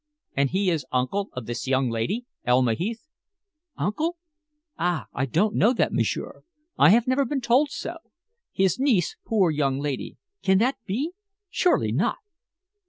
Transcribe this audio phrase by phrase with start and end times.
[0.35, 3.03] "And he is uncle of this young lady, Elma Heath?"
[3.77, 4.17] "Uncle?
[4.79, 5.05] Ah!
[5.13, 6.41] I don't know that, m'sieur.
[6.75, 7.97] I have never been told so.
[8.51, 10.17] His niece poor young lady!
[10.41, 11.11] can that be?
[11.51, 12.17] Surely not!"